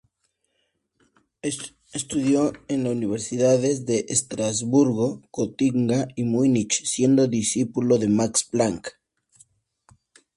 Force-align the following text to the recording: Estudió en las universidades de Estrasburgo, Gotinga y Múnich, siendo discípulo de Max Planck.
Estudió 1.93 2.53
en 2.67 2.83
las 2.85 2.91
universidades 2.93 3.85
de 3.85 4.07
Estrasburgo, 4.09 5.21
Gotinga 5.31 6.07
y 6.15 6.23
Múnich, 6.23 6.83
siendo 6.87 7.27
discípulo 7.27 7.99
de 7.99 8.07
Max 8.09 8.43
Planck. 8.45 8.97